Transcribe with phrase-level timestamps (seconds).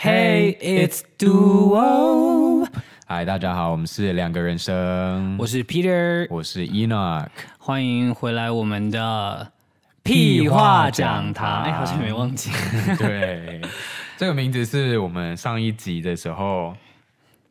[0.00, 2.64] Hey, it's Duo。
[3.04, 7.26] 嗨，大家好，我们是两个人生，我是 Peter，我是 Enoch，
[7.58, 9.50] 欢迎回来我们的
[10.04, 11.64] 屁话讲堂。
[11.64, 12.52] 哎，好像没忘记。
[12.96, 13.60] 对，
[14.16, 16.76] 这个名字是我们上一集的时候，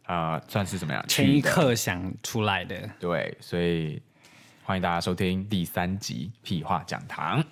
[0.05, 1.03] 啊，算是怎么样？
[1.05, 2.77] 前一刻想出来的。
[2.97, 4.01] 对，所以
[4.63, 7.43] 欢迎大家收听第三集屁话讲堂。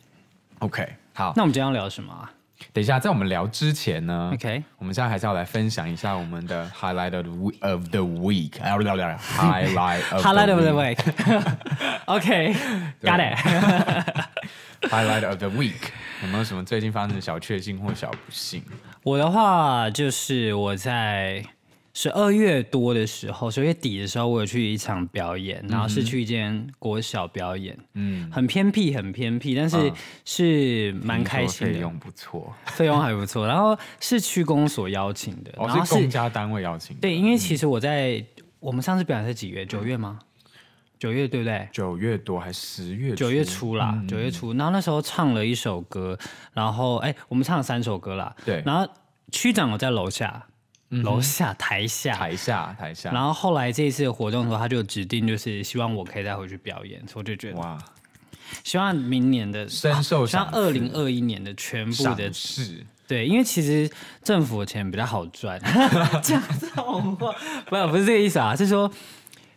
[0.60, 2.30] OK，好，那我们今天要聊什么？
[2.72, 7.26] 等一下，在我们聊之前呢，OK，我们现在还是要来分享一下我们的 highlight of
[7.90, 10.72] the week，highlight highlight of the
[12.04, 15.90] week，OK，got it，highlight of the week，
[16.22, 18.62] 有没有什么最近发生的小确幸或小不幸？
[19.02, 21.44] 我的话就是我在。
[21.92, 29.92] 十二月多的时候，十二月底的时候，我有去一场表演，然后是去一间国小表演，嗯，很偏僻，很偏僻，但是
[30.24, 33.44] 是蛮开心的，费用不错，费用还不错。
[33.44, 36.96] 然后是区公所邀请的，然后是公家单位邀请。
[36.98, 38.24] 对，因为其实我在
[38.60, 39.66] 我们上次表演是几月？
[39.66, 40.20] 九月吗？
[40.96, 41.68] 九月对不对？
[41.72, 43.16] 九月多还是十月？
[43.16, 44.52] 九月初啦，九月初。
[44.52, 46.16] 然后那时候唱了一首歌，
[46.52, 48.32] 然后哎，我们唱了三首歌啦。
[48.44, 48.88] 对，然后
[49.32, 50.46] 区长我在楼下。
[50.90, 57.78] 楼下、台下、台下、台下，然后后来这一次活动的时候，他就指定就是希望我可以再回去表演，所以我就觉得哇，
[58.64, 63.88] 希望明年的深受像二零二一年的全部的是，对，因为其实
[64.24, 65.60] 政府的钱比较好赚，
[66.22, 67.32] 讲 这种话，
[67.66, 68.90] 不不是这个意思啊，是说，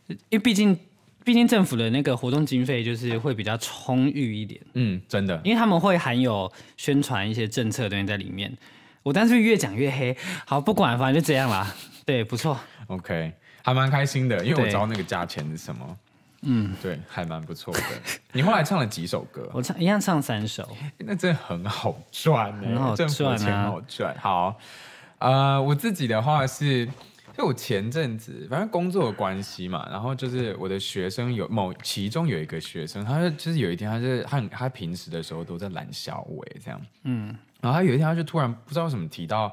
[0.07, 0.77] 因为毕竟
[1.23, 8.55] 毕竟政府的那个活动经费就是会比较充裕一点，嗯，真的，因为他们会含有宣传一些政策的东西在里面。
[9.03, 10.15] 我但是越讲越黑，
[10.45, 11.71] 好不管，反正就这样啦。
[12.05, 12.57] 对，不错。
[12.87, 15.97] OK，还蛮开心的，因为我知道那个价钱是什么。
[16.45, 17.81] 嗯，对，还蛮不错的。
[18.33, 19.49] 你后来唱了几首歌？
[19.53, 20.67] 我唱一样唱三首。
[20.97, 23.71] 那真的很好赚，很好赚啊！
[23.71, 24.15] 好赚。
[24.19, 24.59] 好，
[25.19, 26.85] 呃，我自己的话是，
[27.37, 36.81] 就我前阵子反正工作的关系嘛，然后就是我的学生有某其中有一个学生，他是就是有一天，他是他他平时的时候都在拦小伟这样。
[37.03, 37.33] 嗯。
[37.63, 39.51] 然后他有一天，他就突然不知道什么提到，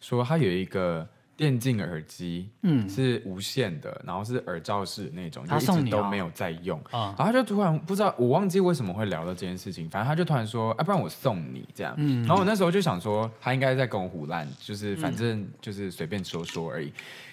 [0.00, 6.80] 说他有一个电竞耳机，嗯，是无线的，然后是耳罩式那种，他一直都没有在用。
[6.90, 9.90] 然后他就突然不知道，我忘记为什么会聊到这件事情。
[9.90, 11.94] 反正他就突然说：“啊，不然我送你这样。”
[12.26, 16.92] 然后我那时候就想说，他应该在跟我胡乱，就是反正就是随便说说而已。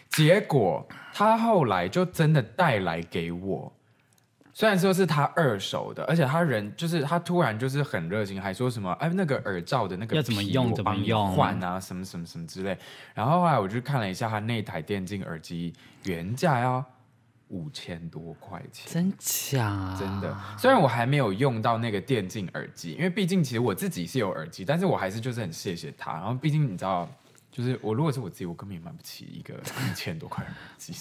[0.10, 3.72] 结果他后来就真的带来给我。
[4.58, 12.78] 虽然说是他二手的，而且他人就是他突然就是很热情，还说什么哎那个耳罩的那个要怎么用怎么用换啊什么什么什么之类。
[13.14, 15.74] 然后后来我就看了一下他那台电竞耳机
[16.06, 16.82] 原价要
[17.50, 19.94] 五千多块钱，真假？
[20.00, 20.34] 真的。
[20.58, 26.14] 虽然我还没有用到那个电竞耳机，因为毕竟其实我自己是有耳机，但是我还是就是很谢谢他。
[26.14, 27.06] 然后毕竟你知道。
[27.56, 30.46] 就是我如果是我自己，我根本也买不起一个一千多块。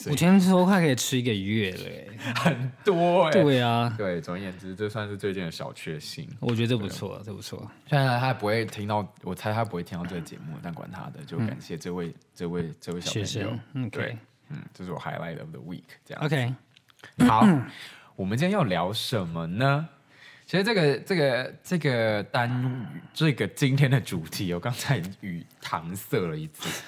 [0.09, 3.33] 五千多块可以吃一个月了， 很多哎。
[3.33, 6.29] 对啊，对，总而言之，这算是最近的小确幸。
[6.39, 7.69] 我觉得这不错，这不错。
[7.89, 13.59] 虽然他不会听到，我猜他不会听到这个节目，但管他的，就感谢这位、这位、这位小朋友。
[13.73, 14.17] 嗯，对，
[14.51, 16.25] 嗯，这是我 highlight of the week，这样。
[16.25, 16.55] OK，
[17.27, 17.45] 好，
[18.15, 19.89] 我们今天要聊什么呢？
[20.47, 26.83] 其实这个这个这个单这个今天的主题，我刚才语搪塞了一次。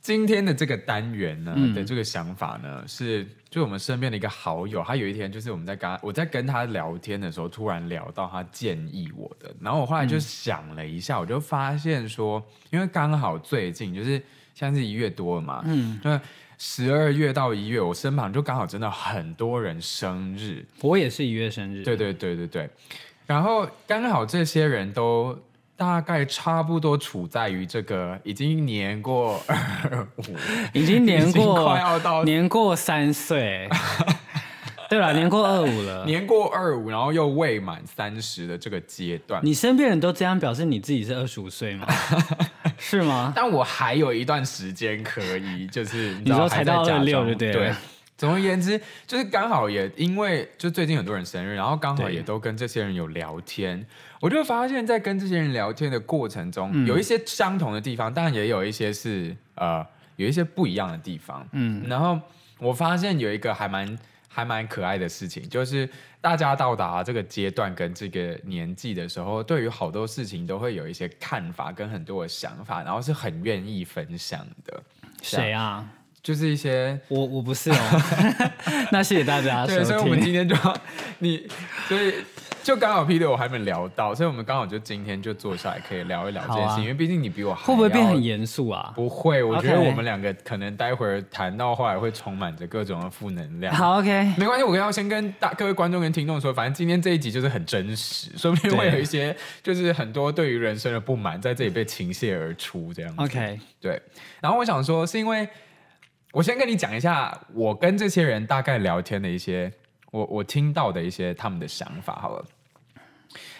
[0.00, 14.20] 今天的这个单元呢的这个想法呢，是就我们身边的一个好友，他有一天就是我们在跟我在跟他聊天的时候，突然聊到他建议我的，然后我后来就想了一下，我就发现说，因为刚好最近就是
[14.54, 16.20] 现在是一月多了嘛，嗯，那。
[16.64, 21.82] 十二月到一月，我身旁就刚好真的很多人生日，我也是一月生日。
[21.82, 22.70] 对对对对对，
[23.26, 25.36] 然后刚好这些人都
[25.76, 30.22] 大概差不多处在于这个已经年过二五，
[30.72, 33.68] 已经年过快要到年过三岁。
[34.88, 41.88] 对了，年过二五了，年过二五，然后又未满三十的这个阶段，你身边人都这样表示，你自己是二十五岁吗？
[42.78, 43.32] 是吗？
[43.36, 47.52] 但我还有一段时间可以，就是 你说才到二六，对对？
[47.52, 47.74] 对。
[48.16, 53.84] 总而言之，就是刚好也因为就最近很多人生日，然后刚好也都跟这些人有聊天，
[54.20, 59.84] 我就发现，在跟这些人聊天的过程中，有一些相同的地方，当然也有一些是呃
[60.16, 61.44] 有一些不一样的地方。
[61.50, 62.20] 嗯，然后
[62.58, 63.98] 我发现有一个还蛮。
[64.32, 65.88] 还蛮可爱的事情，就是
[66.20, 74.82] 大家到达这个阶段跟这个年纪的时候，对于好多事情都会有一些看法跟很多的想法，然后是很愿意分享的。
[75.20, 75.86] 谁啊？
[76.22, 78.46] 就是一些我我不是哦，
[78.92, 80.76] 那谢谢大家对，所以我们今天就要
[81.18, 81.48] 你，
[81.88, 82.14] 所以
[82.62, 88.92] 就刚好 Peter 我还没聊到，所以我们刚好就今天就坐下来可以聊一聊这件事，因为毕竟你比我会不会变很严肃啊？
[88.94, 93.74] 不会，我觉得我们两个可能待会儿谈到后来会充满着各种的负能量。
[93.74, 104.00] 好，OK，没关系，我要先跟大各位观众跟听众说，反正今天这一集就是很真实，说不定会有一些就是很多对于人生的不满在这里被倾泻而出，这样子 OK，对。
[104.40, 105.48] 然后我想说，是因为。
[106.32, 109.70] 我先跟你讲一下，我跟这些人大概聊天的一些，
[110.10, 112.44] 我我听到的一些他们的想法好了。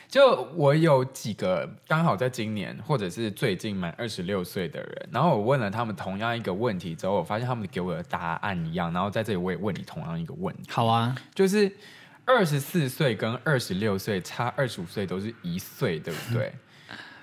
[0.08, 8.92] 就我有几个刚好在今年或者是最近满二十六岁的人，然后我问了他们同样一个问题之后，我发现他们给我的答案一样。
[8.92, 10.70] 然后在这里我也问你同样一个问题。
[10.70, 11.70] 好啊，就是
[12.24, 16.52] 二十四岁跟二十六岁差二十五岁都是一岁，对不对？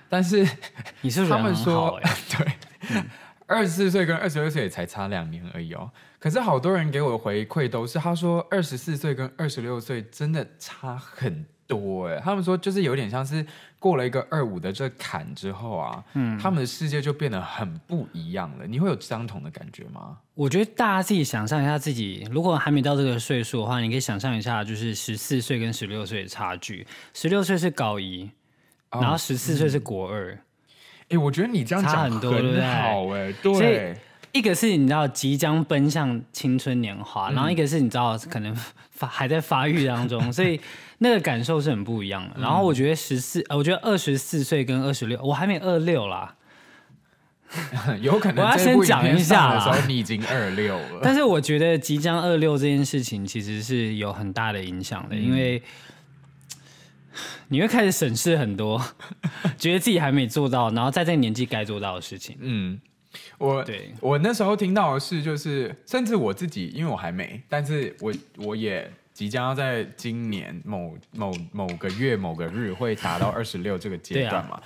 [0.08, 0.44] 但是
[1.02, 2.00] 你是他们说
[2.30, 3.02] 对。
[3.50, 13.44] 二十四岁跟二十六岁也才差两年而已哦，可是好多人给我的回馈都是，他说二十四岁跟二十六岁真的差很多哎，他们说就是有点像是
[13.80, 18.66] 过了一个二五的这坎之后啊，嗯，他们的世界就变得很不一样了。
[18.68, 20.16] 你会有相同的感觉吗？
[20.34, 28.30] 我觉得大家自己想象一下，自己如果还没到这个岁数的话，你可以想象一下，就是十四岁跟十六岁的差距，十六岁是高一，
[28.92, 30.38] 然后十四岁是国二。
[31.10, 32.20] 哎，我觉得你这样讲很
[32.62, 33.96] 好哎，对。
[34.32, 38.54] 一个是你知道即将奔向青春年华，然后一个是你知道可能
[38.92, 40.60] 发还在发育当中， 所以
[40.98, 42.40] 那个感受是很不一样的。
[42.40, 46.32] 然后我觉得十四，我觉得二十四岁跟二十六，我还没二六啦，
[48.00, 51.00] 有可能我要先讲一下的时候你已经二六了。
[51.02, 55.60] 但是我觉得即将二六这件事情其实是有很大的影响的，因为。
[57.48, 58.80] 你会开始审视很多，
[59.58, 62.36] 觉得自己还没做到，然后在这个年纪该做到的事情。
[62.40, 62.80] 嗯，
[63.38, 74.60] 我对我那时候听到的是，就是甚至我自己，因为我还没，但是我我也即将要在今年某某某个月某个日会达到 二十六这个阶段嘛。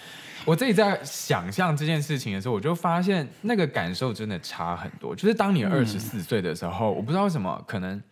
[0.44, 5.16] 我自己在想象这件事情的时候，我就发现那个感受真的差很多。
[5.16, 8.02] 就是当你二十四岁的时候，我不知道为什么可能。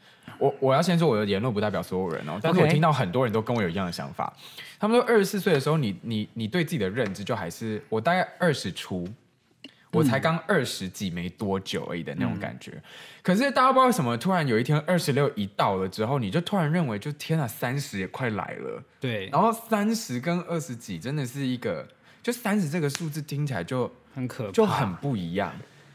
[0.42, 4.32] 我我要先说我的言论不代表所有人哦，但是我听到很多人都跟我有一样的想法。
[4.80, 9.08] 他们说二十四岁的时候，你你你对自己的认知就还是我大概二十出，
[9.92, 12.82] 我才刚二十几没多久而已的那种感觉。
[13.22, 18.82] 可是大家不知道为什么，突然有一天二十六一到了之后，你就突然认为，就天啊，三十也快来了。
[18.98, 21.86] 对，然后三十跟二十几真的是一个，
[22.20, 25.52] 就三十这个数字听起来就很可怕，就很不一样。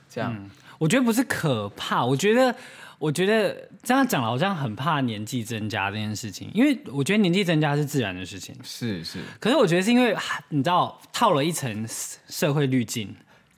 [0.09, 0.49] 这样，
[0.79, 2.55] 我觉得不是可怕，我觉得。
[2.99, 8.55] 我觉得这样讲了，好像很怕年纪增加这件事情，因为我觉得年纪增加是自然的事情。
[8.63, 10.15] 是是，可是我觉得是因为
[10.49, 13.15] 你知道套了一层社会滤镜，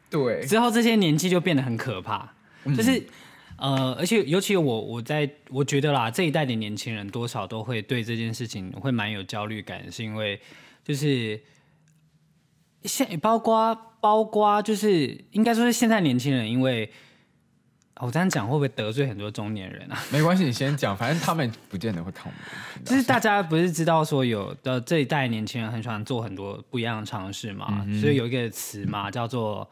[0.10, 2.30] 对，之后这些年纪就变得很可怕。
[2.76, 3.02] 就是
[3.58, 10.38] 呃，而且尤其我我在我觉得啦，这一代的年轻人多少都会对这件事情会蛮有焦虑感，是因为
[10.84, 11.42] 就是
[12.84, 16.92] 现包括包括就是应该说是现在年轻人因为。
[18.00, 19.98] 我这样讲会不会得罪很多中年人啊？
[20.10, 22.86] 没关系，你先讲，反正他们不见得会看我们。
[22.86, 27.86] 就是大家不是知道说有的这一代年轻人很喜欢做很多不一样的尝试嘛？
[28.00, 29.70] 所以有一个词嘛，叫做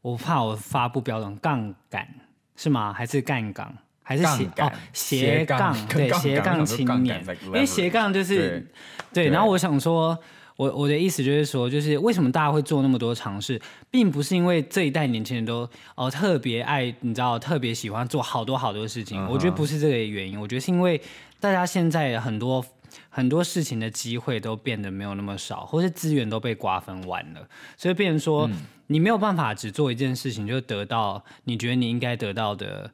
[0.00, 2.08] 我怕我发不标准，杠杆
[2.56, 2.92] 是吗？
[2.92, 3.76] 还是杠杆？
[4.02, 5.86] 还是斜哦斜杠？
[5.88, 8.66] 对 斜杠青年，因为斜杠就是
[9.12, 9.28] 对。
[9.28, 10.18] 然后我想说。
[10.56, 13.60] 我我的意思就是说，就是为什么大家会做那么多尝试，
[13.90, 19.22] 并不是因为这一代年轻人都哦特别爱，你知道特别喜欢做好多好多事情。
[19.28, 20.98] 我觉得不是这个原因，我觉得是因为
[21.38, 22.64] 大家现在很多
[23.10, 28.48] 很多事情的机会都变得没有那么少，或是资源都被瓜分完了，所以变成说
[28.86, 32.90] 你没有办法只做一件事情就得到你觉得你应该得到的，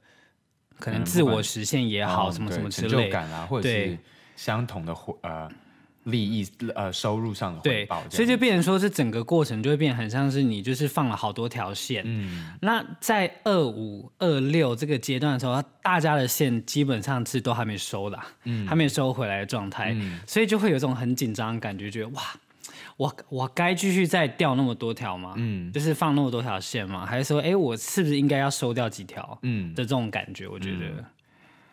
[0.80, 3.96] 可能自我实现也好，什么什么之类感啊，或者是
[4.34, 5.48] 相同的呃。
[6.04, 6.44] 利益
[6.75, 12.02] 呃收入上的回报，所以就变成说，这整个过程就会变很像是你就是放了好多条线。
[12.04, 22.23] 嗯，那在二五二六这个阶段的时候，大家的线基本上是都还没收的，嗯，还没收回来的状态，所以就会有一种很紧张的感觉，觉得哇，
[22.97, 25.35] 我我该继续再掉那么多条吗？
[25.37, 27.06] 嗯，就是放那么多条线吗？
[27.06, 29.38] 还是说，哎，我是不是应该要收掉几条？
[29.42, 31.04] 嗯，的这种感觉，我觉得，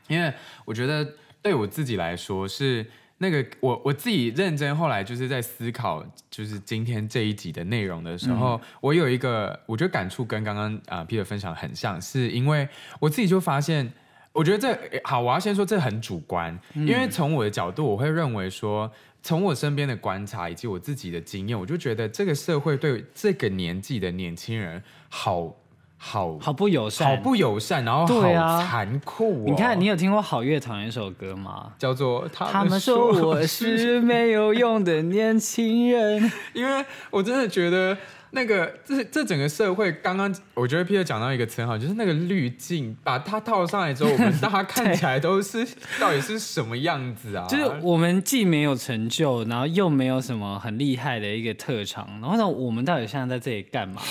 [0.08, 0.32] 因为
[0.66, 2.86] 我觉得对我自己来说是。
[3.22, 12.68] 那个我我自己认真，后来就是在思考，就是今天这一集的内容的时候，我有一个我觉得感触跟刚刚啊 Peter 分享很像，是因为
[13.00, 13.92] 我自己就发现，
[14.32, 18.90] 我觉得这好，我要先说这很主观，因为从我的角度，我会认为说，
[19.22, 25.54] 从我身边的观察以及我自己的经验，我就觉得这个社会对这个年纪的年轻人好
[26.02, 29.44] 好好不友善，好不友善，然后好残酷。
[29.46, 31.74] 你看，你有听过好乐团一首歌吗？
[31.78, 37.98] 叫做他们说我是没有用的年轻人， 因为我真的觉得。
[38.32, 45.68] 那个，这这整个社会，刚刚我觉得 Peter 讲到一个词好，就是那个滤镜，把它套上来之后，我们大家看起来都是
[46.00, 47.48] 到底是什么样子啊？
[47.48, 54.02] 就是我们既没有成就，然后又没有什么很厉害的一个特长，然后呢，我们到底现在在这里干嘛？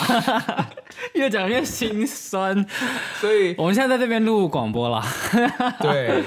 [1.14, 2.66] 越讲越心酸，
[3.20, 5.06] 所以我们现在在这边录广播啦。
[5.80, 6.24] 对，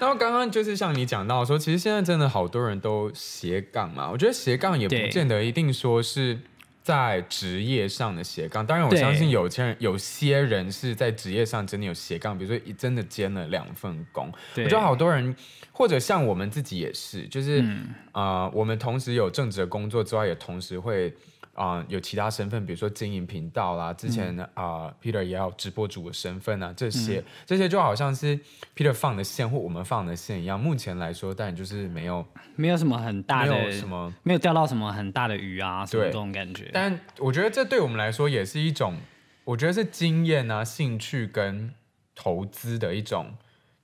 [0.00, 6.38] 然后刚刚就是像你讲到说，其实现在真的好多人都斜杠嘛，我觉得斜杠也不见得一定说是。
[6.84, 14.30] 在职业上的斜杠，当然我相信有些人有些人是在职业上真的有斜杠，比如说真的兼了两份工。
[14.56, 15.34] 我觉得好多人，
[15.72, 17.64] 或者像我们自己也是，就是
[18.12, 21.12] 啊，我们同时有正职的工作之外，也同时会。
[21.54, 28.38] 啊，有其他身份，比如说经营频道啦，之前啊，Peter 也有直播主的身份啊，这些这些就好像是
[28.76, 30.58] Peter 放的线或我们放的线一样。
[30.58, 36.70] 目前来说，但就是没有没有什么很大的什么，没有钓到什么很大的鱼啊，什么这种感觉。
[36.72, 38.96] 但我觉得这对我们来说也是一种，
[39.44, 41.72] 我觉得是经验啊、兴趣跟
[42.14, 43.34] 投资的一种，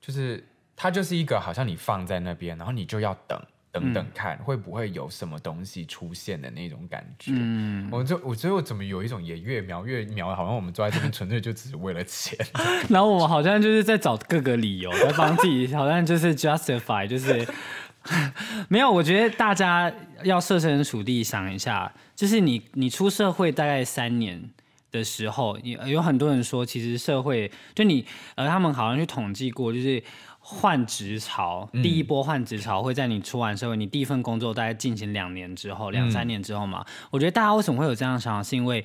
[0.00, 3.40] 就是它就是一个好像你放在那边，然后你就要等。
[3.72, 12.36] 等等看会不会有什么东西出现的那种感觉，嗯，我就我觉得我怎么有一种也越描越描，好像我们坐在这边 纯粹就只是为了钱，
[12.90, 17.46] 然后我们好像就是在找各个理由在帮自己，好像就是 justify，就是
[18.68, 18.90] 没有。
[18.90, 19.92] 我觉得大家
[20.24, 24.50] 要设身处地想一下，就是你你出社会大概三年
[24.90, 28.04] 的时候，有有很多人说，其实社会就你
[28.34, 30.02] 呃，他们好像去统计过，就是。
[30.42, 36.82] 换职潮，第一波换职潮会在你出完社会，你第一份工作大概进行两年之后，两三年之后嘛。
[37.10, 38.82] 我觉得大家为什么会有这样想法，是因为，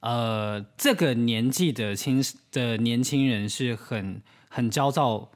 [0.00, 5.30] 呃，这个年纪的青的年轻人是很很焦躁。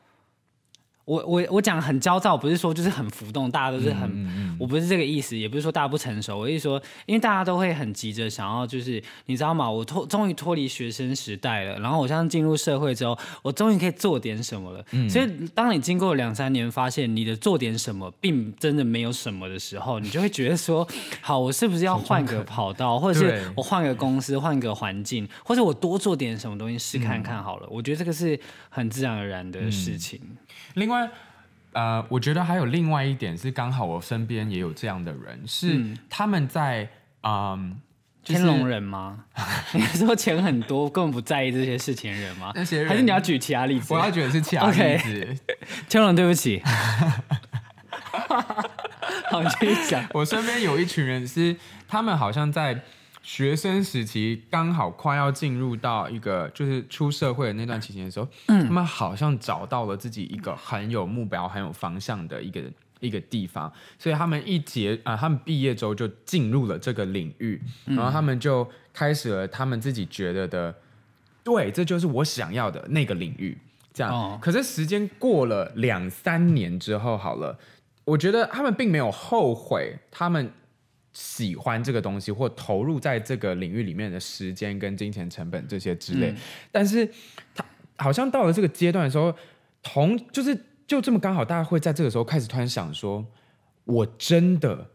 [1.05, 9.69] 我我我讲很焦躁，不是说就是很浮动，大家都是很，我不是这个意思，也不是说大家不成熟，我是说，因为大家都会很急着想要，就是你知道吗？
[9.69, 14.85] 我脱终于脱离学生时代了，然后我现在进入社会之后，我终于可以做点什么了。
[15.09, 20.87] 所以当你经过两三年，发现你的做点什么并真的没有什么的时候，你就会觉得说，
[21.21, 27.67] 好，我是不是要换个跑道，或者是我换个公司，换个环境，或者我多做点什么东西试看看好了。
[27.69, 30.21] 我觉得这个是很自然而然的事情。
[30.75, 30.92] 另外，
[31.73, 36.89] 呃，我觉得还有另外一点是，刚好我身边也有这样的人，是他们在
[37.23, 37.81] 嗯，
[38.23, 39.25] 天龙人吗？
[39.73, 42.53] 你说钱很多，根本不在意这些事情的人吗？
[42.55, 43.95] 那些人还是你要举其他例子？
[43.95, 45.37] 我要举的是其他例子。
[45.89, 46.63] 天龙，对不起。
[49.31, 50.05] 好，继续讲。
[50.13, 51.57] 我身边有一群人是，
[51.89, 52.83] 他们好像在。
[53.23, 62.61] 学生时期刚好快要进入到一个就是出社会的那段期间的时候，他们好像找到了自己一个很有目标、很有方向的一个
[62.99, 70.75] 一个地方，所以他们一结啊，他们毕业之后就进入了这个领域，然后他们就开始了他们自己觉得的，
[71.45, 73.57] 对，这就是我想要的那个领域。
[73.95, 77.57] 这样，可是时间过了两三年之后，好了，
[78.05, 80.53] 我觉得他们并没有后悔，他们。
[81.13, 86.35] 喜欢这个东西或投入在这个领域里面的时间跟金钱成本这些之类，
[86.71, 87.09] 但是
[87.55, 87.65] 他
[87.97, 89.35] 好像到了这个阶段的时候，
[89.83, 93.27] 同就是就这么刚好，大家会在这个时候开始突然想说，
[93.85, 94.89] 我真的。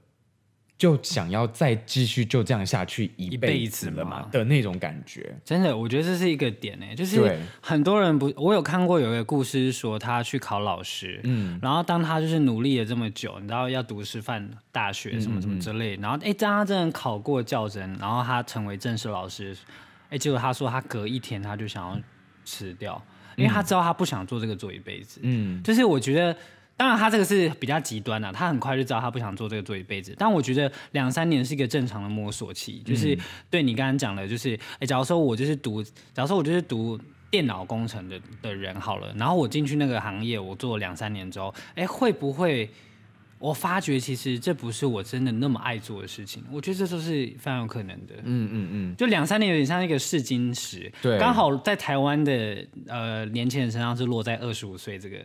[0.78, 4.28] 就想要再继续就这样下去一辈子了嘛。
[4.32, 19.58] 的那种感觉，真的，我觉得这是一个点呢，就是很多人不，我有看过有一个故事，说他去考老师，嗯，然后当他就是努力了这么久，你知道要读师范大学什么什么之类，然后哎，当他真的考过教甄，然后他成为正式老师，
[20.10, 22.00] 哎，结果他说他隔一天他就想要
[22.46, 23.02] 辞掉，
[23.36, 26.38] 因为他知道他不想做这个做一辈子，嗯，就是我觉得。
[26.78, 30.14] 当然，他这个是比较极端的，他很快就知道他不想做这个做一辈子。
[30.16, 33.18] 但我觉得两三年是一个正常的摸索期，就是
[33.50, 37.00] 对你刚刚讲的，就是哎，假如说我就是读，假如说我就是读
[37.32, 42.70] 电脑工程的的人好了，然后我进去那个行业，我做了两三年之后，哎，会不会
[43.40, 46.44] 我发觉其实这不是我真的那么爱做的事情？
[46.52, 48.14] 我觉得这都是非常有可能的。
[48.24, 55.18] 嗯嗯嗯，就两三年有点像一个试金石，对，刚好在台湾的呃年轻人身上是落在二十五岁这个。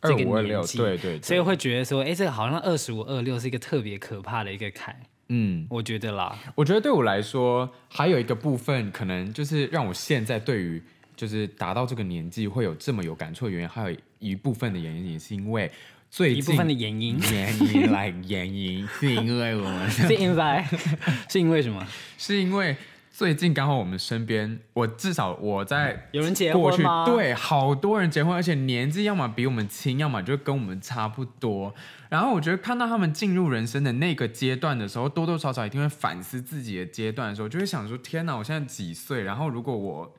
[0.00, 4.94] 二五二六，对对，所以会觉得说，哎，这个好像二十五二六是一个特别可怕的一个坎。
[5.28, 10.82] 嗯，我觉得啦，我觉得对我来说，还有一个部分，可能就是让我现在对于
[11.16, 15.70] 就是达到这个年纪会有这么有感触的原因，还有一部分的原因，也是因为
[16.10, 20.64] 最一部分的原因，原因来原因，是因为我们是因为
[21.28, 21.86] 是因为什么？
[22.16, 22.76] 是因为。
[23.18, 27.04] 最近刚好我们身边，我至少我在有人结婚吗？
[27.04, 31.74] 对，好多人结婚，而且年纪要么比我们轻，要么就跟我们差不多。
[32.10, 39.24] 然后我觉得看到他们进入人生的那个阶段的时候，多多少少一定会反思自己的阶段的时候，就会想说：天哪，我现在几岁？
[39.24, 40.14] 然后如果我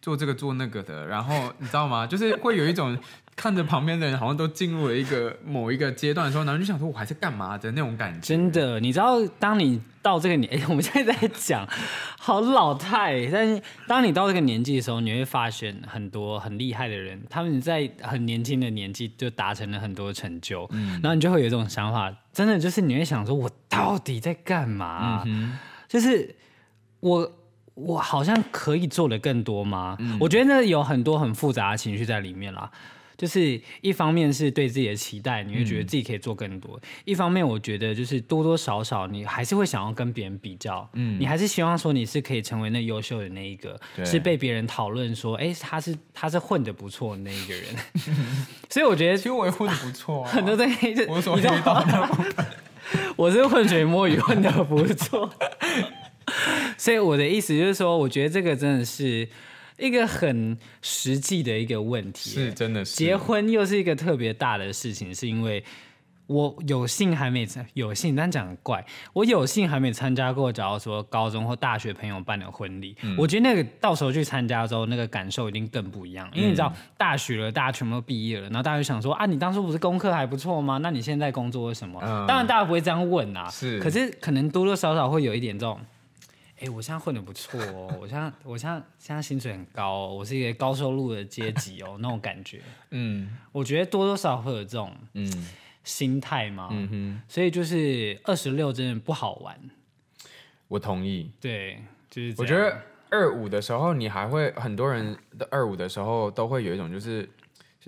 [0.00, 2.06] 做这个做那个的，然后你知道吗？
[2.06, 2.96] 就是会有一种。
[3.36, 8.20] 看着旁边的人好像都进入了一个某一个阶段的时候，然后就想说，我还在干嘛的那种感觉。
[8.20, 11.68] 真的，你知道，当你到这个年， 我们现在在讲
[12.18, 20.66] 好老态，但是当你到这个年纪的时候，你会发现很多很厉害的人，他们在很年轻的年纪就达成了很多成就。
[20.72, 25.22] 嗯，然后你就会有一种想法，真的就是你会想说，我到底在干嘛？
[25.86, 26.34] 就是
[27.00, 27.32] 我
[27.74, 29.98] 我好像可以做的更多吗？
[30.18, 32.70] 我觉得那有很多很复杂的情绪在里面啦。
[33.16, 47.64] 就是一方面是对自己的期待，你会觉得自己可以做更多；一方面，我觉得就是多多少少你还是会想要跟别人比较，嗯，你还是希望说你是可以成为那优秀的那一个，是被别人讨论说，哎，他是他是混的不错的那一个人。
[48.68, 52.10] 所以我觉得，其实我也混的不错， 很多东西，我所遇到的，
[53.16, 55.32] 我是混水摸鱼混的不错。
[56.76, 59.26] 所以我的意思就是说，我觉得这个真的是。
[59.78, 65.62] 一个很实际的一个问题，是真的是结婚又是一个特别大的事情，是因为
[66.26, 80.78] 我有幸还没有幸，但讲怪，我有幸还没参加过，假如说高中或大学朋友办的婚礼，我觉得那个到时候去参加之后，那个感受一定更不一样，因为你知道大学了，大家全部都毕业了，然后大家就想说啊，你当初不是功课还不错吗？
[80.78, 82.00] 那你现在工作什么？
[82.26, 85.78] 当然大家不会这样问啊，是，可是可能多多少少会有一点这种。
[86.58, 92.60] 哎，我现在混的不错哦，我现在我现在现在薪水很高，我是一个高收入的阶级哦，那种感觉，
[92.90, 95.48] 嗯，我觉得多多少会有这种嗯。
[95.84, 99.56] 心态嘛，嗯哼，所以就是二十六真的不好玩，
[100.66, 102.76] 我同意，对，就是我觉得
[103.08, 107.28] 二五的时候，你还会很多人的二五的时候都会有一种就是。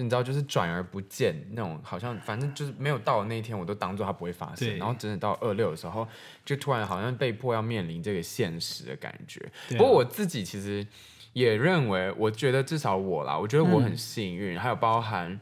[0.02, 4.76] 你知道，就是转而不见那种，好像反正就是没有到那一天，我都当做它不会发生。
[4.78, 6.07] 然后真的到二六的时候，
[6.45, 9.45] 就突然好像被迫要面临这个现实的感觉。
[9.71, 10.87] 不过我自己其实
[11.33, 15.38] 也认为，我觉得至少我啦，我觉得我很幸运，还有包含。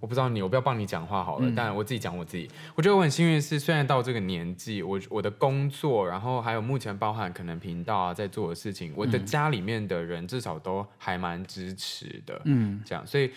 [0.00, 1.52] 我不知道你，我不要帮你讲话好了。
[1.56, 12.40] 但我自己讲我自己，我觉得我很幸运是，虽然到这个年纪，我我的工作，然后还有目前包含可能频道啊在做的事情，我的家里面的人至少都还蛮支持的。
[12.44, 13.32] 嗯，这样，所以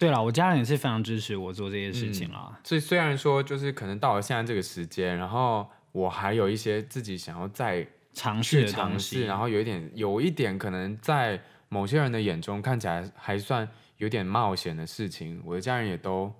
[0.00, 2.58] 对了，我家人也是非常支持我做这些事情啦。
[2.64, 13.68] 所以虽然说就是可能到了现在这个时间，然后我还有一些自己想要再尝试尝试，然后有一点有一点可能在某些人的眼中看起来还算。
[14.00, 16.34] 有点冒险的事情，我的家人也都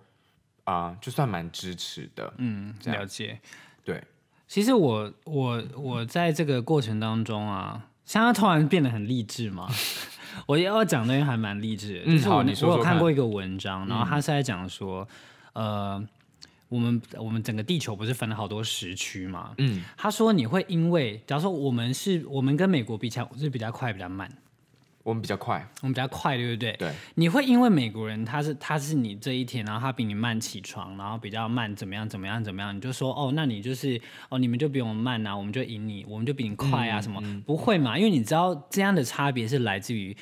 [0.64, 2.33] 啊，就算蛮支持的。
[2.38, 3.38] 嗯，了解。
[3.85, 4.03] 对，
[4.49, 9.68] 其实我我我在这个过程当中啊，现在突然变得很励志嘛。
[10.47, 15.07] 我要讲的还蛮励志，就是我我有看过一个文章，然后他是在讲说，
[15.53, 16.03] 呃，
[16.69, 19.53] 我们我们整个地球不是分了好多时区嘛？
[19.59, 24.31] 嗯，他说你会因为，假如说我们是我们跟美国比起来，是比较快，比较慢。
[25.11, 26.73] 我们比较快，我们比较快，对不对？
[26.79, 26.90] 对。
[27.16, 32.75] 你会因为美国人他是他是你这一天，然后他比你慢起床，然后比较慢，怎么样怎么样怎么样？
[32.75, 37.20] 你就说哦，那你就是哦，你们就比我们慢啊，我们就赢你，我们就比你快啊，什么？
[37.44, 37.99] 不会嘛？
[37.99, 40.16] 因为你知道这样的差别是来自于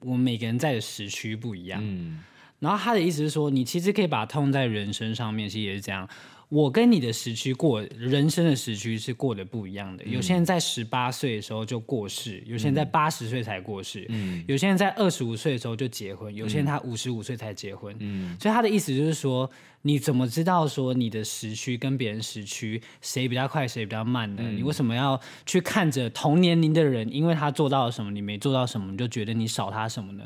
[0.00, 1.80] 我们每个人在的时区不一样。
[1.82, 2.20] 嗯。
[2.60, 6.08] 然后他的意思是说，你其实可以把它套用在人身上面，其实也是这样。
[6.54, 10.04] 我跟你的时区过人生的时区是过得不一样的。
[10.04, 14.08] 有些人在十八岁的时候就过世，有些人在八十岁才过世，
[14.46, 17.92] 有些人在二十五岁的时候就结婚，有些人他五十五岁才结婚。
[18.38, 19.50] 所以他的意思就是说，
[19.82, 24.44] 你怎么知道说你的时区跟别人时区谁比较快，谁比较慢呢？
[24.52, 30.24] 你为什么要去看着同年龄的人，因为他做到了什么，你没做到什么，你就觉得你少他什么呢？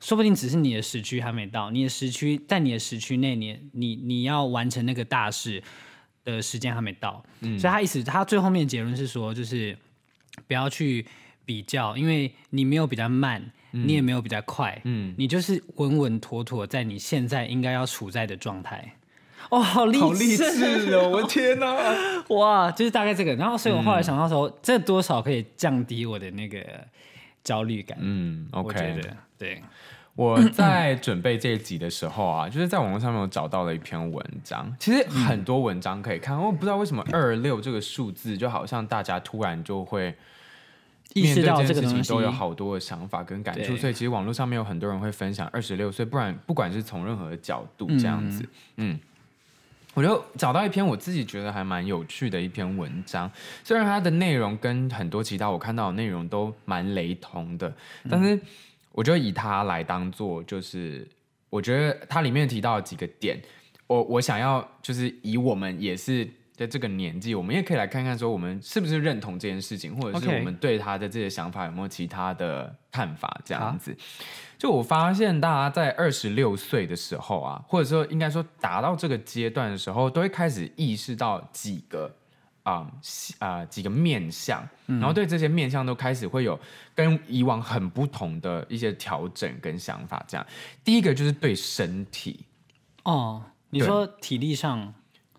[0.00, 5.62] 说不定只是你的时区还没到，你的时区在你的时区内，你你你要完成那个大事
[6.24, 9.76] 的时间还没到，嗯，所以他意思他最后面结论是说，就是
[10.46, 11.06] 不要去
[11.44, 18.94] 比较，因为你没有比较慢，你也没有比较快，嗯，你就是稳稳妥妥在你现在应该要处在的状态。
[19.50, 19.98] 哦，好励
[20.36, 21.08] 志哦！
[21.08, 21.74] 我的天哪，
[22.34, 23.34] 哇，就是大概这个。
[23.36, 26.58] 然后，所以我后来想到说，这多少可以降低我的那个
[27.42, 27.96] 焦虑感。
[27.98, 29.00] 嗯，OK，
[29.38, 29.62] 对。
[30.14, 34.74] 我在准备这一集的时候啊， 就是在网络上面我找到了一篇文章。
[34.80, 40.12] 其实很多文章可以看，我不知道为什么二六这个数字，就好像大家突然就会
[41.14, 43.76] 意识到这个事情，都有好多的想法跟感触。
[43.76, 48.98] 所以其实网络上面有很多人会分享二十六岁，不然不管是从任何的角度这样子，嗯，
[49.94, 53.30] 我就找到一篇我自己觉得还蛮有趣的一篇文章，
[53.62, 57.72] 虽然它的内容跟很多其他我看到的内容都蛮雷同的，
[58.10, 58.36] 但是
[58.98, 61.06] 我就以它来当做，就是
[61.50, 63.40] 我觉得它里面提到几个点，
[63.86, 73.96] 我我想要就是以我们也是在这个年纪，我们也可以来看看说我们是不是认同这件事情，或者是我们对他的这些想法有没有其他的看法，这样子。
[74.58, 82.12] 就我发现，大家在二十六岁的时候啊，或者说应该说达到这个阶段的时候，都会开始意识到几个
[82.68, 82.90] 啊
[83.38, 86.58] 啊几个面相，然后对这些面相都开始会有
[86.94, 90.22] 跟以往很不同的一些调整跟想法。
[90.28, 90.46] 这样，
[90.84, 92.44] 第一个就是对身体
[93.04, 94.92] 哦，你说体力上，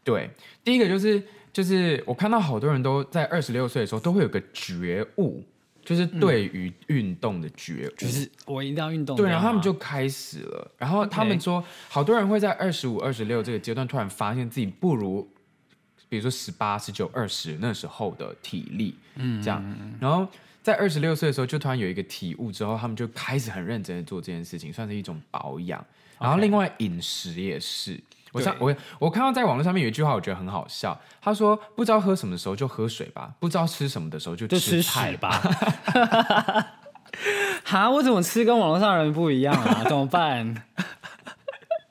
[0.03, 0.29] 对，
[0.63, 1.21] 第一个就是
[1.53, 5.43] 就是我看到好多人都在二十六岁的时候都会有个觉悟。
[5.81, 9.15] 就是对于运动的觉悟，就是我一定要运动。
[9.15, 10.71] 对，然后他们就开始了。
[10.77, 15.27] 然后他们说，好多人会在二十五、二十六这个阶段突然发现自己不如，
[16.09, 19.63] 比如说十八、十九、二十那时候的体力，嗯，这样。
[20.01, 20.27] 然后
[20.61, 25.85] 在二十六岁的时候，就突然有一个体悟之后，他们就开始很认真的做这件事情，算是一种保养。
[26.19, 27.97] 然后另外饮食也是。
[28.31, 30.95] 我上我我看到在网络上面有一句话，我觉得很好笑。
[31.19, 35.41] 他说：“不知道喝什么时候就喝水吧，不知道吃什么的时候就吃菜吧。”
[37.65, 39.83] 哈，我怎么吃跟网络上人不一样啊？
[39.89, 40.63] 怎么办？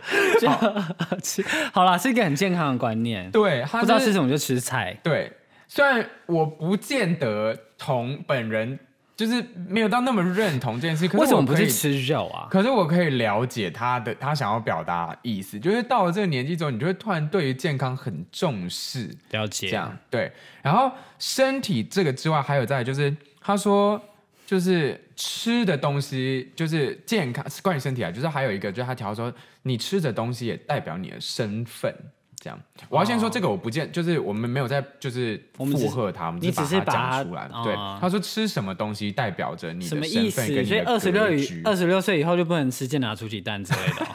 [1.23, 3.31] 吃 好啦，是一个很健康的观念。
[3.31, 4.97] 对，不知道吃什么就吃菜。
[5.03, 5.33] 对，
[5.67, 8.79] 虽然我不见得同本人。
[9.19, 12.47] 就是没有到那么认同这件事，可是为什么不是吃肉啊？
[12.49, 19.11] 可是我可以了解他的他想要表达意思，就是到了这个年纪之后，你就会突然对于健康很重视。
[19.33, 20.31] 了解，这样对。
[20.63, 24.01] 然后身体这个之外，还有在就是他说，
[24.47, 31.93] 就是吃的东西就是健康关于身体啊，就是还有一个就是他调说，你吃的东西也代表你的身份。
[32.41, 32.57] 这样，
[32.89, 37.51] 我要先说这个，我不见，就是我们没有在，就是附和他，们，你只是把它讲出来。
[37.65, 41.25] 对，他说吃什么东西代表着你的身份跟所以二十六
[41.65, 44.07] 二十六岁以后就不能吃健达出奇蛋之类的，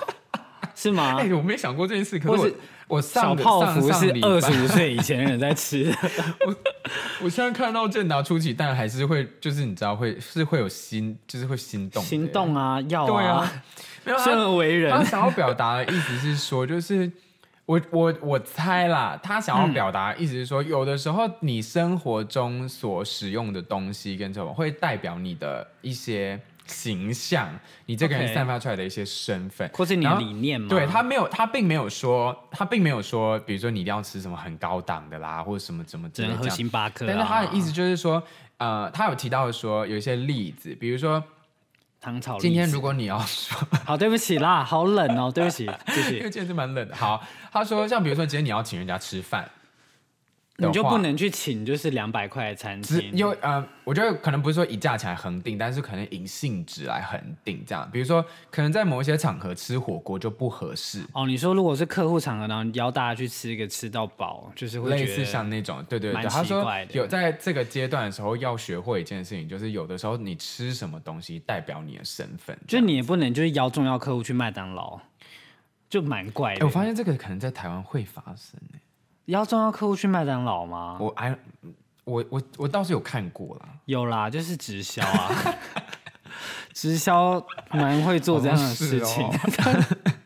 [0.84, 1.18] 是吗？
[1.20, 2.20] 哎，我没想过这件事。
[2.20, 2.54] 可是
[2.88, 5.90] 我小泡芙是二十五岁以前人在吃。
[6.46, 6.56] 我
[7.24, 13.50] 我现在看到健达出奇蛋，还是会，就是你知道会是会有心，就是会心动，心动啊，要啊，
[14.06, 14.92] 生而为人。
[14.92, 17.12] 他想要表达的意思是说，就是。
[17.66, 27.50] 我我我猜啦，他想要表达意思是说，有的时候你生活中所使用的东西跟什么，会代表你的一些形象，
[27.86, 30.68] 你这个人散发出来的一些身份，或是你的理念吗？
[30.70, 37.06] 对他没有，他并没有说，他并没有说，比如说你一定要吃什么很高档的啦，或者什么怎么只能喝星巴克。
[37.08, 38.22] 但是他的意思就是说，
[38.58, 41.24] 呃，他有提到说有一些例子，比如说。
[42.04, 42.38] 糖炒。
[42.38, 46.18] 今天如果你要说， 好，对不起啦，好冷哦，对不起，谢谢。
[46.20, 46.94] 因为今天是蛮冷的。
[46.94, 49.50] 好，他说，像比如说今天你要请人家吃饭。
[50.58, 57.90] 你就不能去请就是两百块的餐厅，因为呃，我觉得可能不是说以价钱来恒定，但是可能以性质来恒定这样。
[57.92, 61.02] 比如说，可能在某一些场合吃火锅就不合适。
[61.12, 66.24] 哦，你说如果是客户场合，然后邀大家去吃一个吃到饱，就是会类似像那种，对对对。
[66.26, 75.00] 他说有在这个阶段的时候要学会一件事情，就是有的时候你吃什么东西代表你的身份，就你也不能就是邀重要客户去麦当劳，
[75.90, 76.64] 就蛮怪的。
[76.64, 78.60] 我发现这个可能在台湾会发生
[79.26, 79.32] 诶。
[79.32, 80.98] 要重要客户去麦当劳吗？
[81.00, 81.36] 我哎，
[82.04, 85.32] 我我我倒是有看过啦，有啦，就是直销啊，
[86.74, 89.30] 直销蛮会做这样的事情。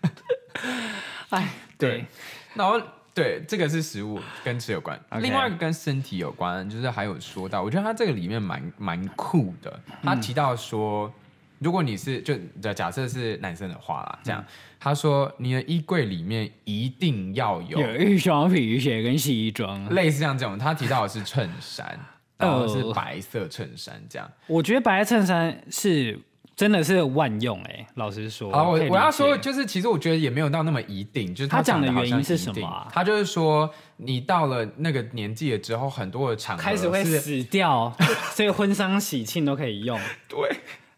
[1.29, 2.05] 哎，对，
[2.53, 2.81] 然后
[3.13, 11.11] 对，这个是食物跟吃有关，另外一个跟身体有关，就是还有说到，我觉得他这个里面蛮蛮酷的，他提到说。
[11.59, 12.35] 如果你是就
[12.73, 14.43] 假设是男生的话啦，这样
[14.79, 20.57] 他说你的衣柜里面一定要有有一双皮鞋跟西装，类似像这种。
[20.57, 21.99] 他提到的是衬衫，
[22.37, 24.29] 然后是白色衬衫这样。
[24.45, 26.19] 我觉得白色衬衫是
[26.55, 28.51] 真的是万用哎，老实说。
[28.51, 31.33] 好，我我要说就是，其实我觉得也没有到那么一定。
[31.33, 32.87] 就是他讲的原因是什么？
[32.91, 33.67] 他就是说，
[33.97, 37.91] 你到了那个年纪了之后，很多的场合开始会死掉，
[38.33, 39.99] 所以婚丧喜庆都可以用。
[40.29, 40.37] 对。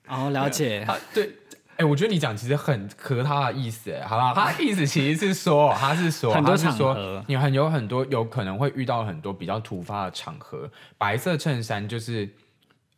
[0.10, 0.86] 哦，了解。
[1.14, 1.30] 对，
[1.78, 4.34] 哎，我觉得你讲其实很合他的意思，哎，好吧？
[4.36, 12.28] 他意思其实是说， 他是说，很多场合，你很有很多有可能会遇到很多比较突发的场合，白色衬衫就是。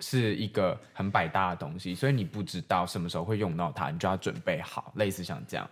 [0.01, 4.91] 是一个很百搭的东西，所以你不知道什么时候会用到它，你就要准备好。
[4.95, 5.69] 类似像这样，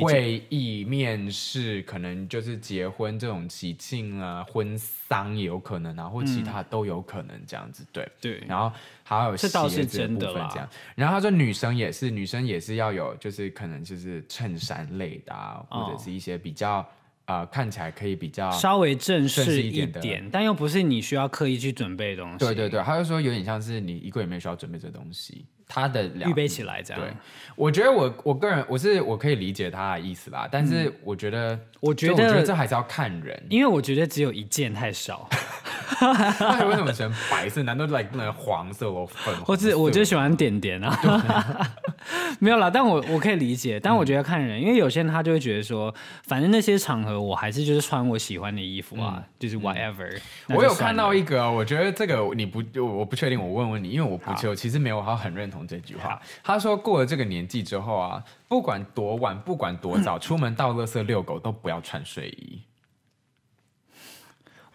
[0.00, 7.84] 会议、面试，可能就是结婚这种喜庆啊、婚丧也有可能啊，或其他都有可能这样子。
[7.92, 9.48] 对对，然后还有鞋
[9.84, 10.68] 子的部分这样。
[10.94, 16.88] 然后他说女生也是，女生也是要有，就是可能就是衬衫类的，啊，或者是一些比较。
[17.32, 22.38] 啊，看起来可以比较稍微正式一点点，但又不是你需要刻意去准备的东西。
[22.38, 27.02] 对对对，他就说有点像是你衣柜里面需要准备这东西，他的预备起来这样。
[27.02, 27.10] 对，
[27.56, 35.28] 我觉得我我个人我是我可以理解他的意思啦，但是我觉得我觉得我觉得这还是要看人，因为我觉得只有一件太少。
[36.40, 37.62] 那为什么喜欢白色？
[37.62, 39.34] 难道 like 不能黄色或粉？
[39.44, 41.70] 或者我就喜欢点点啊。
[42.40, 50.10] 没有啦，但我我可以理解，但我觉得看人，因为有些人他就会觉得说，反正那些场合我还是就是穿我喜欢的衣服啊，就是 whatever。
[50.48, 56.20] 我有看到一个，我觉得这个你不，我不确定，我问问你，因为我不就其实没有好很认同这句话。
[56.42, 62.60] 他说过了这个年纪之后啊，不管多晚，不管多早， 出门到垃圾遛狗都不要穿睡衣。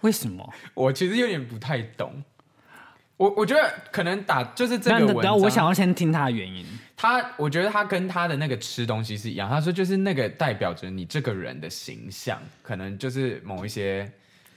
[0.02, 0.54] 为什么？
[0.74, 2.24] 我其实有点不太懂。
[3.18, 6.64] 我我觉得可能打就是这个文章，我想要先听他的原因。
[6.96, 9.50] 他我觉得他跟他的那个吃东西是一样。
[9.50, 14.08] 他说就是那个代表着你这个人的形象，可能就是某一些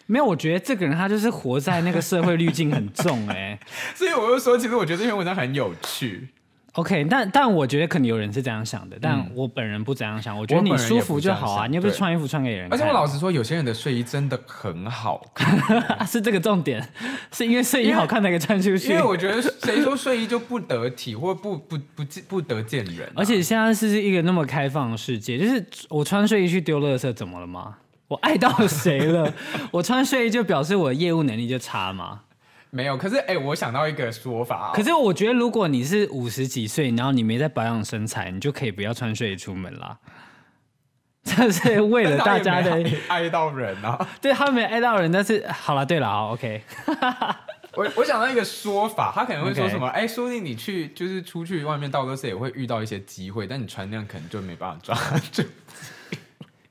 [0.04, 0.24] 没有。
[0.24, 3.58] 我觉得这个人他就是活在那个社会滤镜很重哎，
[3.94, 6.28] 所以我就说，其实我觉得这篇文章很有趣。
[6.74, 10.38] OK，但但我觉得可能有人是这样想的，但我本人不这样想。
[10.38, 12.68] 我觉得你舒服就好啊，你又不是穿衣服穿给人。
[12.70, 15.58] 而且我老实说，有些人的睡衣真的很好看，
[16.06, 16.86] 是这个重点，
[17.32, 18.90] 是因为睡衣好看才可以穿出去。
[18.90, 23.10] 因为我觉得谁说睡衣就不得体或不不不不得见人？
[23.16, 27.74] 而且现在是一个那么开放的世界，就是我穿睡衣去丢垃圾怎么了吗？
[28.06, 29.32] 我爱到谁了？
[29.72, 32.20] 我穿睡衣就表示我的业务能力就差吗？
[32.70, 34.72] 没有，可是哎，我想到一个说法。
[34.74, 39.98] 可是我觉得，如果你是五十几岁，然后你没在保养身材，你就可以不要穿睡衣出门啦。
[41.22, 44.08] 这是为了大家的 爱到人啊！
[44.22, 46.62] 对他没爱到人，但是好了，对了，好，OK。
[47.74, 49.86] 我我想到一个说法，他可能会说什么？
[49.88, 54.96] 哎，说不定你去就是出去外面倒垃圾也会遇到一些机会，但你穿那样可能就没办法抓
[55.30, 55.42] 住。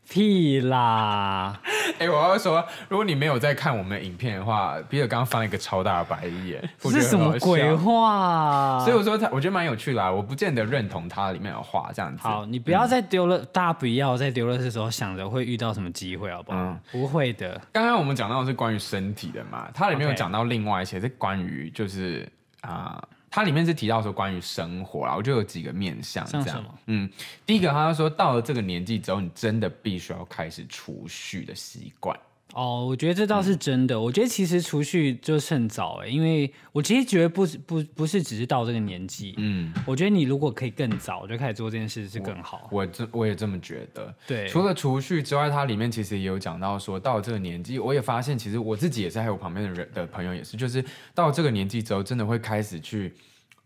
[0.09, 1.59] 屁啦！
[1.99, 8.79] 哎，我要说，如果你没有在看我们的影片的话，比尔刚刚翻了一个超大的白眼， 是什么鬼话？
[8.79, 10.13] 所以我说他，我觉得蛮有趣的。
[10.13, 12.23] 我不见得认同他里面的话，这样子。
[12.23, 16.77] 好，你不要再丢了，大家不要再丢了的时候想着会遇到什么机会，好不好？
[16.91, 17.59] 不会的。
[17.71, 22.27] 刚刚我们讲到的是关于身体的嘛，它里面有讲到另外一些是关于就是
[22.61, 23.03] 啊。
[23.31, 26.65] 它里面是提到说关于生活啦，我就有几个面向这样。
[26.87, 27.09] 嗯，
[27.45, 32.17] 第一个他说到了这个年纪之后，你真的必须要开始储蓄的习惯。
[32.53, 33.99] 哦，我觉得这倒是真的。
[33.99, 39.35] 我觉得其实储蓄就趁早哎，因为我其实觉得不不不是只是到这个年纪。
[39.37, 42.67] 嗯，我觉得你如果可以更早就开始做这件事是更好。
[42.71, 44.13] 我这我也这么觉得。
[44.25, 50.83] 对，除了储蓄之外，它里面其实也有讲到说，到这个年纪，我也发现其实我自己也是，还有旁边的人的朋友也是，就是
[51.13, 53.13] 到这个年纪之后，真的会开始去。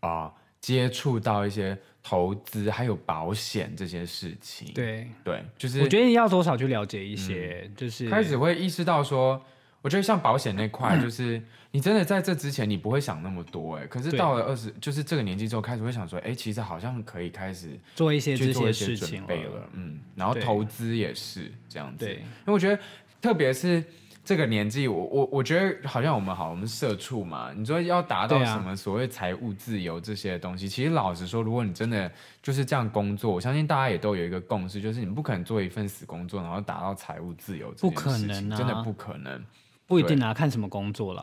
[0.00, 1.74] 啊，接触到一些
[2.06, 9.42] 投资还有保险这些事情，对对，就是我觉得你要多少去了解一些，就是开始会意识到说，
[9.80, 19.28] 我觉得像保险那块，就 是你真的在这之前你不会想那么多，哎，可是到了二十，就是这个年纪之后开始会想说，哎，其实好像可以开始做一些这些事情了，
[19.72, 22.78] 嗯，然后投资也是这样子，因为我觉得
[23.20, 23.82] 特别是。
[24.24, 27.52] 这个年纪，我我我觉得好像我们好，我们社畜嘛。
[27.54, 32.10] 你说要达到什么所谓财务自由这些东西，其实老实说，如果你真的
[32.42, 37.70] 就是这样工作，我相信大家也都有一个共识，就是你不可能做一份死工作，然后达到财务自由。
[37.72, 39.44] 不可能啊，真的不可能。
[39.86, 41.22] 不一定啊，看什么工作啦。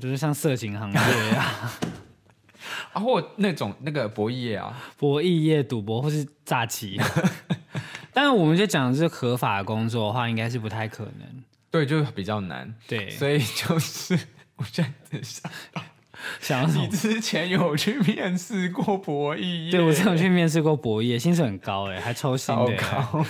[0.00, 0.98] 就是像色情行业
[1.34, 1.72] 啊，
[2.92, 7.00] 啊或那种那个博弈业啊，博弈业、赌博或是诈欺。
[8.14, 11.41] 但是我们就讲是合法的工作的话，应该是不太可能。
[11.72, 12.72] 对，就比较难。
[12.86, 14.16] 对，所以就是
[14.56, 15.82] 我现在想到，
[16.38, 19.70] 想你之前有去面试过博弈？
[19.70, 22.76] 对，我之前去面试过博弈，薪水很高哎，还抽薪的。
[22.76, 23.24] 高，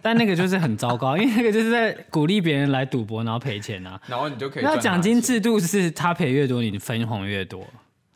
[0.00, 4.00] 但那个就是很糟糕，因为那个就是在鼓励别人来赌博，然后赔钱啊。
[4.06, 4.64] 然后你就可以。
[4.64, 7.64] 那奖金制度是他赔越多，你分红越多。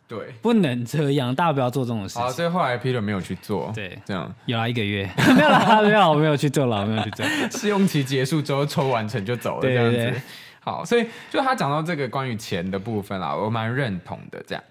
[0.08, 2.22] 对，不能这样，大家不要做这种事情。
[2.22, 3.72] 好，所以后来 Peter 没有去做。
[3.74, 7.26] 对，这样有了一个月， 没有啦，没有，我没有去做了，我没有去做。
[7.50, 10.20] 试用期结束之后抽完成就走了，这样子。
[10.60, 14.40] 好，所以就他讲到这个关于钱的部分啦，我蛮认同的。
[14.46, 14.62] 这样，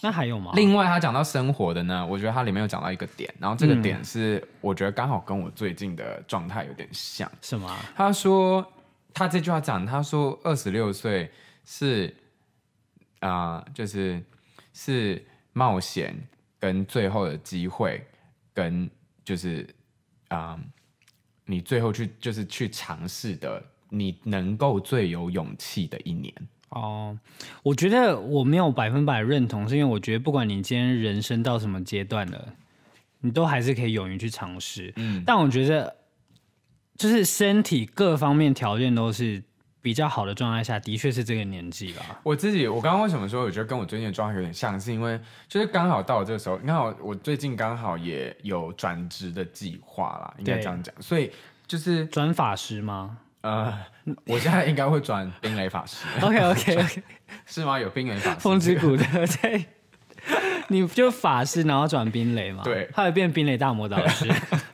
[0.00, 0.50] 那还有吗？
[0.56, 7.30] 另外他讲到生活的呢，我觉得他里面有讲到一个点，然后这个点是我觉得刚好跟我最近的状态有点像。
[7.40, 7.70] 什么？
[7.94, 8.66] 他说
[9.12, 11.30] 他这句话讲，他说二十六岁
[11.64, 12.12] 是。
[13.24, 14.22] 啊，就是
[14.74, 16.14] 是冒险
[16.58, 18.06] 跟最后的机会，
[18.52, 18.88] 跟
[19.24, 19.66] 就是
[20.28, 20.60] 啊，
[21.46, 26.34] 你最后去就是去尝试的，你能够最有勇气的一年。
[26.68, 27.18] 哦，
[27.62, 32.54] 我觉得我没有百分百认同，是因为我觉得不管你今天人生到什么阶段了，
[33.20, 34.92] 你都还是可以勇于去尝试。
[34.96, 35.96] 嗯，但我觉得
[36.98, 39.42] 就是身体各方面条件都是
[39.84, 42.18] 比较好的状态下，的确是这个年纪吧。
[42.22, 51.30] 我自己，我刚刚为什么说我觉得跟我最近的状态有点像，是因为就是刚好到了这个时候，刚好我最近刚好也有转职的计划啦，应该这样讲，所以
[51.66, 53.18] 就是转法师吗？
[53.42, 53.78] 呃，
[54.24, 56.06] 我现在应该会转冰雷法师。
[56.22, 57.02] OK OK OK，
[57.44, 57.78] 是吗？
[57.78, 59.04] 有冰雷法师，风之谷 的
[59.42, 59.66] 对，
[60.68, 62.62] 你就法师，然后转冰雷嘛？
[62.64, 64.26] 对，他会变冰雷大魔导师。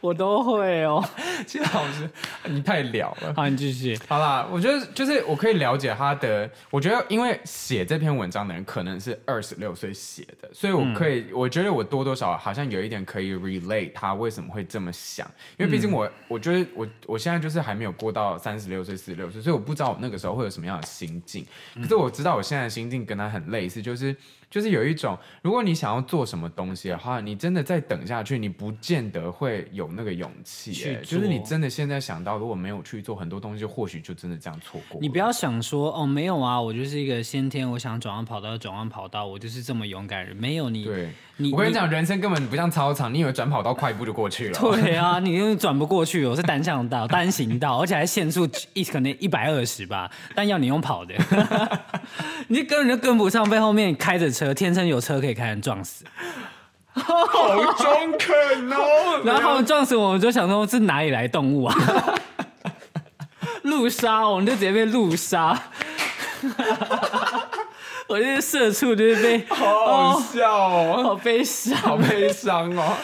[0.02, 1.04] 我都会哦，
[1.46, 2.08] 其实老师，
[2.44, 3.34] 你太了了。
[3.36, 3.98] 好，你继续。
[4.08, 6.50] 好啦，我觉得就是我可以了解他的。
[6.70, 15.30] 我觉得，因为写这篇文章的人可能是二十六岁写的，所以我可以，我觉得我多多少好像有一点可以 relate 他为什么会这么想。
[15.58, 21.44] 因为毕竟我，我觉得我我现在就是还没有过到三十六岁、四十六岁，所以我不知道我那个时候会有什么样的心境。
[21.74, 24.16] 可是我知道我现在的心境跟他很类似，就是。
[24.50, 30.72] 就是有一种，如果你想要做什么东西的话，你真的再等下去，你不见得会有那个勇气。
[31.04, 35.00] 就是你真的现在想到，如果没有去做很多东西，或许就真的这样错过。
[35.00, 40.36] 你不要想说哦，没有啊，我就是一个先天，我想转弯跑道转弯跑道，我就是这么勇敢人。
[40.36, 41.10] 没有你，对，
[41.52, 44.58] 我跟你讲，人生根本不像操场，你以为转跑道快一步就过去了？
[44.58, 51.14] 对啊，你因为转不过去，我是单向道、单行道，而且还限速一可能一百二十吧，但要你用跑的，
[52.48, 54.39] 你根本就跟不上，被后面开着车。
[54.40, 56.02] 车天生有车可以开人撞死，
[56.94, 59.20] 好中肯哦！
[59.22, 61.74] 然后他们撞死我我，就想说是哪里来动物啊？
[63.64, 65.60] 路杀，我们就直接被路杀。
[68.08, 72.96] 我这些社畜就是被，好好笑哦，好悲伤，好悲伤哦。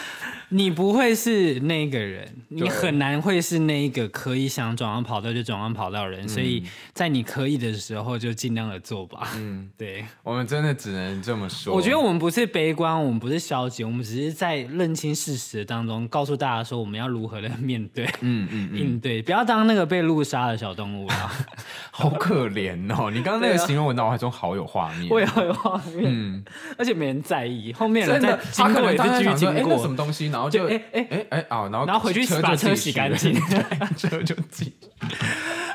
[0.49, 9.27] 你不会是那个人，你很难会是那一个可以想转弯跑道就转弯跑道的人，所以在你可以的时候就尽量的做吧。
[9.35, 11.75] 嗯， 对，我们真的只能这么说。
[11.75, 21.31] 我觉得我们不是悲观，我们不是消极，我们只是在认清事实当中，告诉大家说我们要如何的面对，嗯嗯，应对，不要当那个被路杀的小动物了。
[21.91, 23.09] 好可怜哦！
[23.11, 26.45] 你刚刚那个形容我脑海中好有画面， 我也好有画面，嗯，
[26.77, 30.29] 而且没人在意，后面人在经过也是继续经过，什么东西？
[30.37, 31.67] 然后就哎哎哎哎啊！
[31.71, 33.33] 然后然后回去把车洗干净，
[33.97, 34.71] 车就进。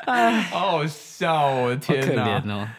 [0.05, 1.47] 哎，好好笑！
[1.47, 2.69] 我的天哪，哦，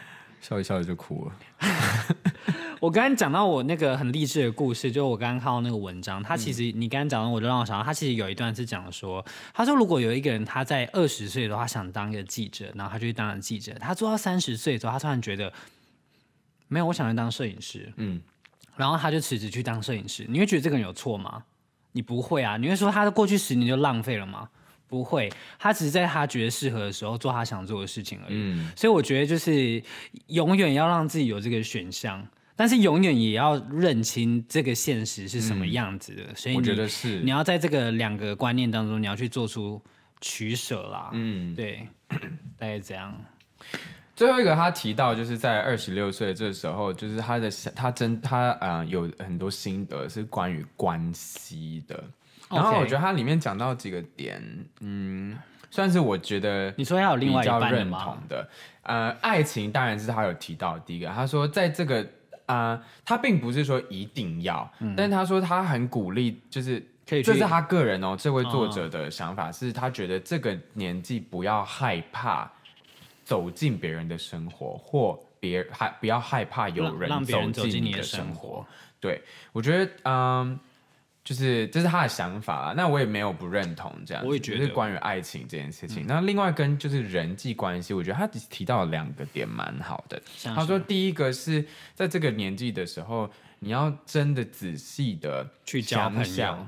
[0.41, 1.37] 笑一笑就哭了。
[2.81, 15.53] 我刚刚讲到我那个很励志的故事，就我刚刚看到那个文章，他其实你刚刚讲的，我就让我想到，他其实有一段是讲说，他说如果有一个人他在二十岁的话想当一个记者，然后他就去当了记者，他做到三十岁之后，他突然觉得
[16.69, 18.21] 没有，我想去当摄影师，嗯，
[18.77, 20.27] 然后他就辞职去当摄影师。
[20.29, 21.43] 你会觉得这个人有错吗？
[21.95, 24.47] 你不会啊，你会说他的过去十年就浪费了吗？
[24.87, 28.35] 不会，他只是在他觉得适合的时候做他想做的事情而已。
[28.37, 29.83] 嗯，所以我觉得就是
[30.27, 36.35] 永远要让自己有这个选项，但是永远也要认清这个现实是什么样子的。
[36.37, 39.83] 所以我觉得是你要在这个两个观念当中，你要去做出
[40.21, 41.11] 取舍啦。
[41.13, 41.89] 嗯，对，
[42.57, 43.17] 大概这样。
[44.17, 52.03] 最后一个他提到，就是在二十六岁这时候，就是他的他真他啊有很多心得是关于关系的。
[52.49, 54.41] 然后我觉得他里面讲到几个点，
[54.81, 55.37] 嗯，
[55.71, 58.49] 算是我觉得你说要有另外一半认同的。
[58.83, 61.09] 呃，爱情当然是他有提到第一个。
[61.09, 62.07] 他说在这个
[62.47, 72.49] 啊，他并不是说一定要，但是他说他很鼓励，就是可以，这是他个人哦，这位作者的想法是他觉得这个年纪不要害怕。
[73.25, 78.65] 走进别人的生活，或别害不要害怕有人走进你的生活。
[79.01, 79.21] 对
[79.53, 80.59] 我觉得，嗯，
[81.23, 84.25] 就是这是他的想法那我也没有不认同这样。
[84.25, 86.07] 我也觉得关于爱情这件事情。
[86.07, 90.23] 那另外跟就是人际关系，我觉得他提到两个点蛮好的。
[90.43, 91.63] 他说第一个是
[91.95, 96.67] 在这个年纪的时候，你要真的仔细的去想想。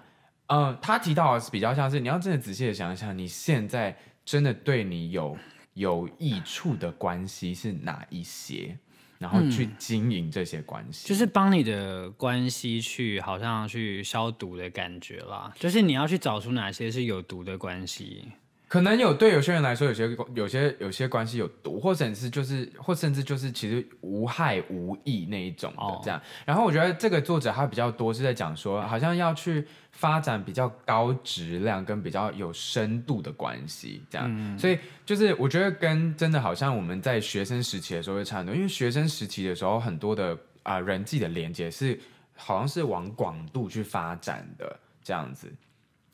[0.49, 5.37] 嗯，他提到的是比较像是你要真的仔细的想想，你现在真的对你有。
[5.77, 8.77] 有益处的关系是哪一些？
[9.19, 15.51] 然后去经营这些关系，就是帮你的关系去好像去消毒的感觉啦。
[15.59, 18.25] 就是你要去找出哪些是有毒的关系。
[18.69, 26.21] 可能有对有些人来说，有些有些有些关系有毒，或者是就是或甚至就是其实无害无益那一种的这样。
[26.45, 34.59] 然后我觉得这个作者他比较多是在讲说，好像要去发展比较高质量跟比较有深度的关系这样。
[34.59, 41.97] 所以就是我觉得跟真的好像我们在学生时期的时候会差很多，因为学生时期的时候很多的啊人际的连接是
[42.35, 45.53] 好像是往广度去发展的这样子。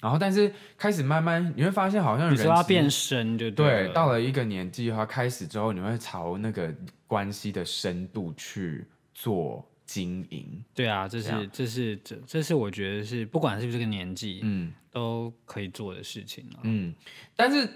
[0.03, 3.89] 然后，但是开始慢慢你会发现，好像人要变深，就对。
[3.93, 6.75] 到了一个年纪的话，开始之后，你会朝那个
[7.07, 8.85] 关系的深度去
[9.15, 10.61] 做经营。
[10.75, 16.93] 对啊，这是这是这这是我觉得是不管是不是这个年纪，嗯，都可以做的事情嗯，
[17.37, 17.69] 但是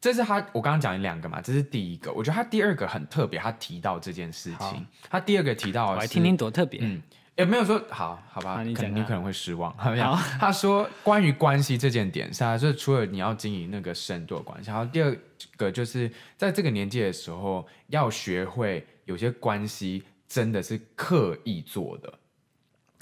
[0.00, 2.10] 这是他我刚刚讲两个嘛，这是第一个。
[2.14, 4.86] 我觉得他第二个很特别，他提到这件事情。
[5.10, 6.80] 他第二个提到，我来听听多特别。
[6.82, 7.02] 嗯，
[7.36, 9.76] 也没有说好好吧，可能你可能会失望。
[9.76, 9.92] 好，
[10.38, 15.16] 他说关于关系这件点上，就是除了你要经营那个深度的关系，然后第二
[15.56, 22.14] 个就是在这个年纪的时候，要学会有些关系真的是刻意做的。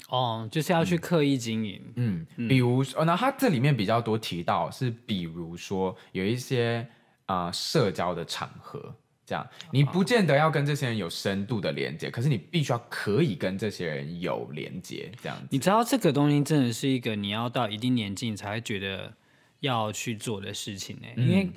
[0.09, 1.81] 哦，就是要去刻意经营。
[1.95, 6.87] 嗯，比如说，那他这里面比较多提到是，比如说有一些
[7.25, 8.93] 啊社交的场合，
[9.25, 15.47] 这样你不见得要跟这些人有深度的连接，可是你必须要可以跟这些人有连接，这样子。
[15.49, 19.13] 你知道这个东西真的是一个你要到一定年纪你才会觉得
[19.61, 21.49] 要去做的事情呢，因为。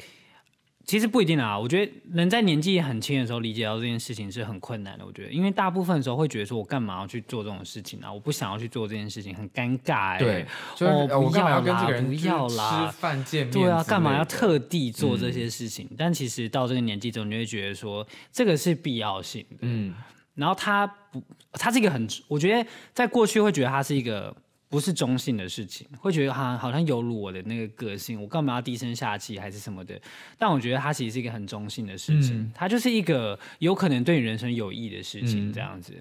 [0.87, 5.05] 其实不一定啊，我觉得人在年纪很轻的时候理解到这件事情是很困难的。
[5.05, 8.13] 我觉得，因为大部分的时候会觉得说，我干嘛要去做这种事情啊？
[8.13, 10.17] 我不想要去做这件事情，很尴尬。
[10.17, 10.47] 对，
[10.79, 13.53] 我不要啦，不要啦，吃饭见面。
[13.53, 15.91] 对啊，干嘛要特地做这些事情？
[15.99, 19.57] 但其实到这个年纪之后，你会觉得说，这个是必要性的。
[19.63, 19.93] 嗯，
[20.37, 21.21] 然后他不，
[21.55, 24.33] 他是一个很，我觉得在过去会觉得他是一个。
[24.69, 29.99] 不是中性的事情，会觉得哈好像有辱我的那个个性，我干嘛要低声下气还是什么的？
[30.37, 35.95] 但我觉得它其实是一个很中性的事情，它就是一个有可能对你人生有益的事情，这样子。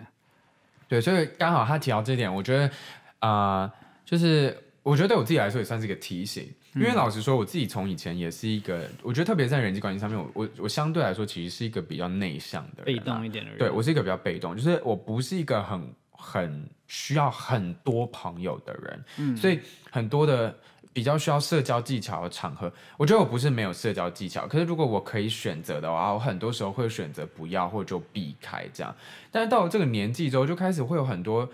[0.88, 2.72] 对，所以刚好他提到这点，我觉得
[3.20, 3.72] 啊，
[4.04, 13.60] 就是我觉得对我自己来说也算是一个提醒，因为老实说，我自己从以前也是一个，我觉得特别在人际关系上面，我我我相对来说其实是一个比较内向的，被动一点的人。
[13.60, 15.94] 对我是一个比较被动，就是我不是一个很。
[16.26, 19.60] 很需要很多朋友的人，嗯，所以
[19.92, 20.58] 很多的
[20.92, 28.96] 比较需要社交技巧的场合，我觉得我不是没有社交技巧，可是如果我可以选择的话，我很多时候会选择不要或者就避开这样。
[29.30, 31.48] 但是到了这个年纪之后，就开始会有很多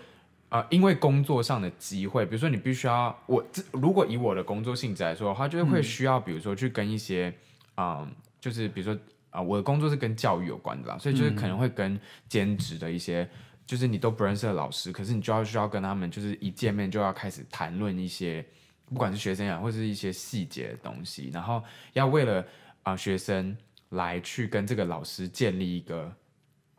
[0.48, 7.32] 啊，因为工作上的机会，比如说你必须要我，如果以我的工作性质来说的话，就是会需要，比如说去跟一些
[7.74, 8.08] 啊，
[8.40, 8.98] 就是比如说
[9.30, 13.28] 啊，我的工作是跟教育有关的啦，所以就是可能会跟兼职的一些。
[13.66, 18.44] 就是你都不认识的老师，可是你就要需要跟他们，就是一见面就要开始谈论一些，
[18.86, 22.44] 不管是学生呀，或是一些细节的东西，然后要为了
[22.82, 23.56] 啊学生
[23.90, 26.14] 来去跟这个老师建立一个。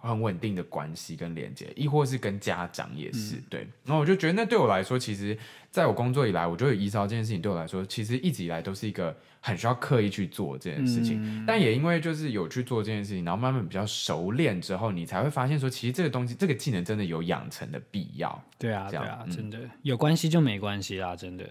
[0.10, 3.62] 很稳定的关系跟连接，亦或是跟家长也是对。
[3.86, 5.38] 然后我就觉得，那对我来说，其实
[5.72, 11.46] 在我工作以来，我就有意识到这件事情对我来说，其实一直以来都是一个很需要刻意去做这件事情。
[11.48, 18.44] 但也因为就是有去做这件事情，然后慢慢比较熟练之后，你才会发现说，其实这个东西，这个技能真的有养成的必要。
[18.58, 21.48] 对啊，对啊，真的有关系就没关系啦，真的。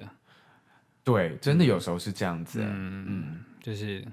[1.03, 2.61] 对，真的有时候是这样子。
[2.63, 4.05] 嗯嗯，就是。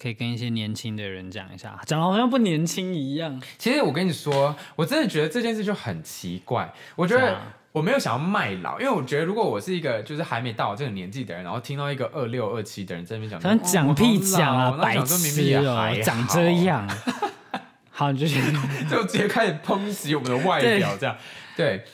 [0.00, 3.40] 可以跟一些年轻的人讲一下，讲的好像不年轻一样。
[3.58, 6.72] 其实我跟你说，我真的觉得这件事就很奇怪。
[6.94, 7.36] 我觉得
[7.72, 16.88] 我没有想要卖老，因为我觉得如果我是一个就是还没到这个年纪的人，然后听到一个二六二七的人在那边讲，想讲屁讲啊，白痴哦，长这样。
[17.90, 18.26] 好，就
[18.88, 21.16] 就直接开始抨击我们的外表，这样
[21.56, 21.84] 对，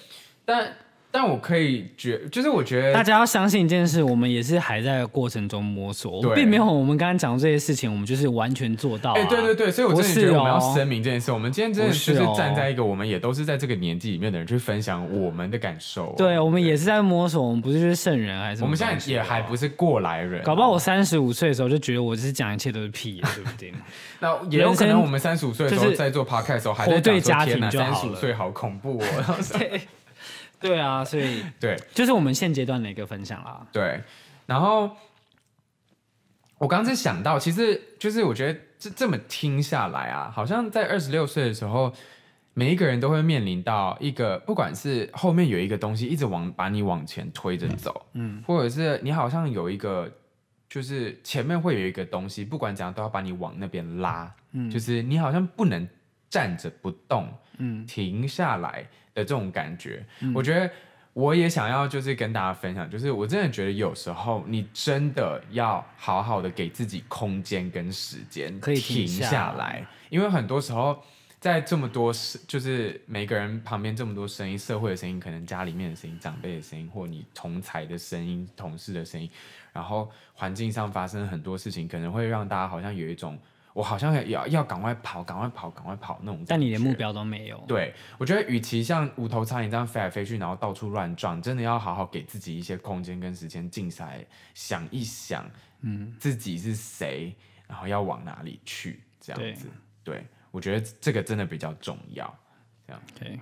[0.45, 0.77] 但。
[1.17, 9.13] 但我可以觉，就是我觉得大家要相信一件事，我们也是还在过程中摸索，并没有我们刚刚讲的这些事情，我们就是完全做到。
[9.13, 11.31] 哎，对对对，所以我真的觉得我们要声明这件事。
[11.31, 16.13] 我们今天真的就是站在一个，我们也都是在这个年纪里面的人去分享我们的感受。
[16.19, 18.65] 对，我们也是在摸索，我们不是就是圣人还是？
[18.65, 20.43] 我们现在也还不是过来人。
[20.43, 23.73] 搞不好我三十五岁的时候就觉得我就是讲一切都是屁，对不对？
[24.19, 29.37] 那也有可能我们三十五岁的时候在做 podcast 的时候还在讲说天哪，三十五岁好恐怖哦。
[29.57, 29.81] 对
[30.79, 33.67] 啊，所以 对，就是我们现阶段的一个分享啦。
[33.73, 34.03] 对，
[34.47, 34.91] 然后
[36.59, 41.93] 我刚才想到，其实就是我觉得这这么听下来啊，好像在二十六岁的时候，
[42.55, 50.11] 每一个人都会面临到一个，不管是后面有一个东西一直往把你往前推着走，嗯，或者是你好像有一个，
[50.69, 55.87] 就是前面会有一个东西，不管怎样都要把你往那边拉，嗯，就是你好像不能
[56.31, 57.29] 站着不动，
[57.59, 58.87] 嗯，停下来。
[59.15, 60.69] 的这种感觉，我觉得
[61.13, 71.01] 我也想要，就是跟大家分享，就是我真的觉得有时候你真的要好好的给自己空间跟时间，可以停下来，因为很多时候
[71.39, 72.13] 在这么多
[72.49, 79.31] 就是每个人旁边这么多声音，社会的声音，可能家里面的声音、长辈的声音，或你同才的声音、同事的声音，
[79.73, 83.39] 然后环境上发生很多事情，可能会让大家好像有一种。
[83.75, 86.43] 我好像要要赶快跑，赶快跑，赶快跑那种。
[86.47, 87.63] 但你连目标都没有。
[87.69, 95.45] 对，我觉得与其像无头苍蝇这样飞来飞去，然后到处乱撞，真的要好好给自己一些空间跟时间，静下来想一想，
[95.81, 97.35] 嗯，自己是谁，
[97.67, 99.67] 然后要往哪里去，这样子。
[100.03, 102.33] 对，我觉得这个真的比较重要。
[102.87, 103.03] 这样。
[103.19, 103.39] 对。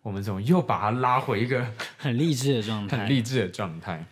[0.00, 1.66] 我们怎么又把它拉回一个
[1.98, 2.96] 很励志的状态？
[2.96, 4.02] 很励志的状态。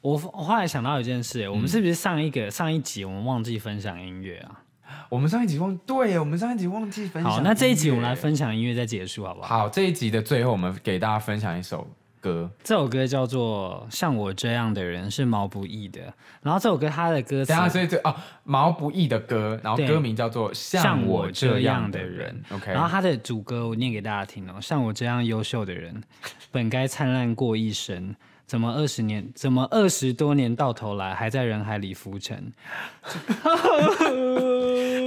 [0.00, 4.62] 我我后来想到一件事，我们是不是上一个上一集我们忘记分享音乐啊？
[5.08, 7.32] 我们上一集忘对，我们上一集忘记分享。
[7.32, 9.60] 好，那这一集我们来分享音乐再结束好不好？
[9.60, 11.86] 好，这一集的最后我们给大家分享一首
[12.20, 16.00] 歌，这首歌叫做《像我这样的人》，是毛不易的。
[16.42, 18.14] 然后这首歌它的歌词，所以这哦
[18.44, 22.42] 毛不易的歌，然后歌名叫做《像我这样的人》。
[22.54, 26.02] OK，然后它的主歌我念给大家听哦，像我这样优秀的人，
[26.50, 28.14] 本该灿烂过一生。
[28.46, 29.30] 怎么二十年？
[29.32, 32.52] 怎么二十多年到头来还在人海里浮沉？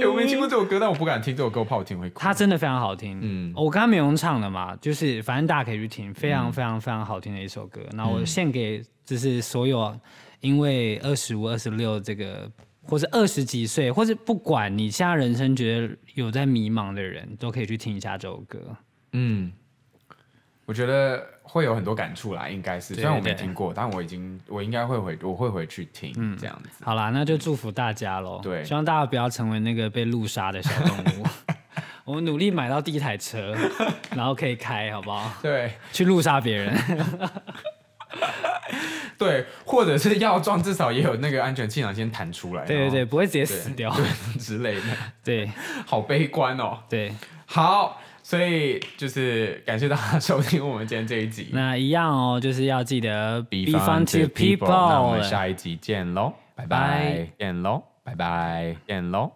[0.06, 2.20] 我没听过这首歌，但我不敢听这首歌，我怕我听会哭。
[2.20, 3.18] 它真的非常好听。
[3.22, 7.80] 嗯，我刚刚美容唱的嘛，就是反正大家可以去听，非常非常非常好听的一首歌。
[7.92, 9.98] 那我献给就是所有
[10.40, 12.50] 因为二十五、二十六这个，
[12.82, 18.58] 或是二十几岁，或是不管你现在人生觉得有在迷茫的人，都可以去听一下这首歌。
[19.12, 19.52] 嗯。
[20.66, 26.70] 我觉得会有很多感触啦，应该是虽然我没听过，但我已经我应该会回我会回去听这样子。
[26.82, 28.40] 好啦，那就祝福大家喽。
[28.42, 31.24] 对，希望大家不要成为那个被路杀的小动物。
[32.04, 33.54] 我们努力买到第一台车，
[34.16, 35.30] 然后可以开，好不好？
[35.40, 36.76] 对，去路杀别人。
[39.16, 42.64] 对，或者是要撞，至少也有那个安全气囊先弹出来。
[42.64, 43.94] 对对对，不会直接死掉
[44.38, 44.82] 之类的。
[45.22, 45.50] 对，
[45.86, 46.78] 好悲观哦。
[46.88, 47.14] 对，
[47.46, 48.00] 好。
[48.24, 51.48] 所以就是感谢大家收听我们今天这一集。
[51.52, 54.66] 那一样哦，就是要记得 be fun to people。
[54.66, 59.30] 那我们下一集见喽，拜拜，见喽，拜拜，见喽。